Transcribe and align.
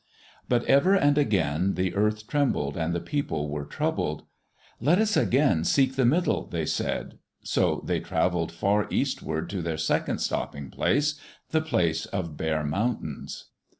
But 0.49 0.63
ever 0.65 0.95
and 0.95 1.15
again 1.15 1.75
the 1.75 1.93
earth 1.93 2.25
trembled 2.25 2.75
and 2.75 2.91
the 2.91 2.99
people 2.99 3.49
were 3.49 3.65
troubled. 3.65 4.23
"Let 4.79 4.97
us 4.97 5.15
again 5.15 5.63
seek 5.63 5.93
the 5.95 6.05
Middle," 6.07 6.47
they 6.47 6.65
said. 6.65 7.19
So 7.43 7.83
they 7.85 7.99
travelled 7.99 8.51
far 8.51 8.87
eastward 8.89 9.47
to 9.51 9.61
their 9.61 9.77
second 9.77 10.17
stopping 10.17 10.71
place, 10.71 11.19
the 11.51 11.61
Place 11.61 12.07
of 12.07 12.35
Bare 12.35 12.63
Mountains. 12.63 13.49